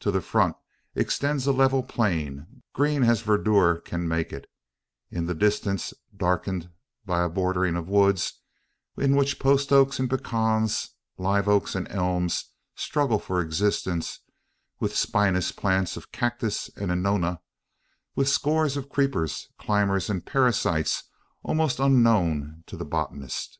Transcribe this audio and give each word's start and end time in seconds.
To 0.00 0.10
the 0.10 0.20
front 0.20 0.56
extends 0.94 1.46
a 1.46 1.52
level 1.52 1.82
plain, 1.82 2.62
green 2.74 3.02
as 3.02 3.22
verdure 3.22 3.82
can 3.82 4.06
make 4.06 4.30
it 4.30 4.46
in 5.10 5.24
the 5.24 5.34
distance 5.34 5.94
darkened 6.14 6.68
by 7.06 7.22
a 7.24 7.30
bordering 7.30 7.76
of 7.76 7.88
woods, 7.88 8.40
in 8.98 9.16
which 9.16 9.38
post 9.38 9.72
oaks 9.72 9.98
and 9.98 10.10
pecans, 10.10 10.90
live 11.16 11.48
oaks 11.48 11.74
and 11.74 11.88
elms, 11.90 12.50
struggle 12.74 13.18
for 13.18 13.40
existence 13.40 14.20
with 14.80 14.94
spinous 14.94 15.50
plants 15.50 15.96
of 15.96 16.12
cactus 16.12 16.68
and 16.76 16.90
anona; 16.92 17.40
with 18.14 18.28
scores 18.28 18.76
of 18.76 18.90
creepers, 18.90 19.48
climbers, 19.58 20.10
and 20.10 20.26
parasites 20.26 21.04
almost 21.42 21.80
unknown 21.80 22.64
to 22.66 22.76
the 22.76 22.84
botanist. 22.84 23.58